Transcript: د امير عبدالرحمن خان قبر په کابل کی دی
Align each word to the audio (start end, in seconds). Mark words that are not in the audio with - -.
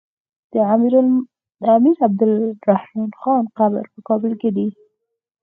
د 0.53 0.53
امير 0.73 0.93
عبدالرحمن 2.07 3.11
خان 3.19 3.43
قبر 3.57 3.83
په 3.93 3.99
کابل 4.07 4.31
کی 4.41 4.49
دی 4.55 4.67